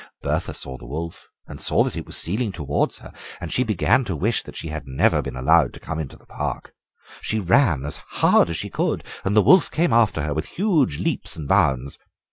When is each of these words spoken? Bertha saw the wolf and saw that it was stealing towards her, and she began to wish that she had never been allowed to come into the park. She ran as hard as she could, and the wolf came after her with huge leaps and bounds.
Bertha 0.23 0.55
saw 0.55 0.79
the 0.79 0.87
wolf 0.87 1.27
and 1.45 1.61
saw 1.61 1.83
that 1.83 1.95
it 1.95 2.07
was 2.07 2.17
stealing 2.17 2.51
towards 2.51 2.97
her, 2.97 3.13
and 3.39 3.53
she 3.53 3.63
began 3.63 4.03
to 4.05 4.15
wish 4.15 4.41
that 4.41 4.55
she 4.55 4.69
had 4.69 4.87
never 4.87 5.21
been 5.21 5.35
allowed 5.35 5.73
to 5.75 5.79
come 5.79 5.99
into 5.99 6.17
the 6.17 6.25
park. 6.25 6.73
She 7.21 7.37
ran 7.37 7.85
as 7.85 7.97
hard 7.97 8.49
as 8.49 8.57
she 8.57 8.71
could, 8.71 9.03
and 9.23 9.37
the 9.37 9.43
wolf 9.43 9.69
came 9.69 9.93
after 9.93 10.23
her 10.23 10.33
with 10.33 10.47
huge 10.57 10.97
leaps 10.97 11.35
and 11.35 11.47
bounds. 11.47 11.99